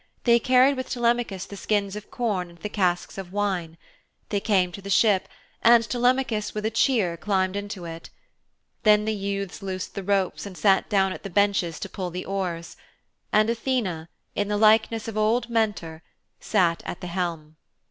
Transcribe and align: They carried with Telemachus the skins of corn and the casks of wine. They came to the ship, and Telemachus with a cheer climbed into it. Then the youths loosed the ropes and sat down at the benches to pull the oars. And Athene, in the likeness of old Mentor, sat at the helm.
They 0.23 0.39
carried 0.39 0.77
with 0.77 0.89
Telemachus 0.89 1.45
the 1.45 1.55
skins 1.55 1.95
of 1.95 2.09
corn 2.09 2.49
and 2.49 2.57
the 2.57 2.69
casks 2.69 3.19
of 3.19 3.31
wine. 3.31 3.77
They 4.29 4.39
came 4.39 4.71
to 4.71 4.81
the 4.81 4.89
ship, 4.89 5.27
and 5.61 5.87
Telemachus 5.87 6.55
with 6.55 6.65
a 6.65 6.71
cheer 6.71 7.15
climbed 7.17 7.55
into 7.55 7.85
it. 7.85 8.09
Then 8.81 9.05
the 9.05 9.13
youths 9.13 9.61
loosed 9.61 9.93
the 9.93 10.01
ropes 10.01 10.47
and 10.47 10.57
sat 10.57 10.89
down 10.89 11.13
at 11.13 11.21
the 11.21 11.29
benches 11.29 11.79
to 11.81 11.87
pull 11.87 12.09
the 12.09 12.25
oars. 12.25 12.77
And 13.31 13.47
Athene, 13.47 14.07
in 14.33 14.47
the 14.47 14.57
likeness 14.57 15.07
of 15.07 15.17
old 15.19 15.51
Mentor, 15.51 16.01
sat 16.39 16.81
at 16.87 17.01
the 17.01 17.05
helm. 17.05 17.57